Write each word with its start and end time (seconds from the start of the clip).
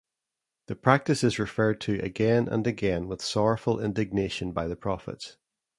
The 0.65 0.75
practice 0.75 1.23
is 1.23 1.37
referred 1.37 1.79
to 1.81 1.99
again 1.99 2.47
and 2.47 2.65
again 2.65 3.07
with 3.07 3.21
sorrowful 3.21 3.79
indignation 3.79 4.51
by 4.51 4.67
the 4.67 4.75
prophets. 4.75 5.37